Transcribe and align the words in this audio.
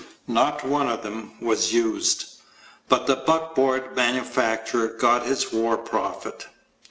Not 0.27 0.65
one 0.67 0.89
of 0.89 1.03
them 1.03 1.33
was 1.39 1.73
used. 1.73 2.25
But 2.89 3.05
the 3.05 3.17
buckboard 3.17 3.95
manufacturer 3.95 4.87
got 4.87 5.27
his 5.27 5.53
war 5.53 5.77
profit. 5.77 6.47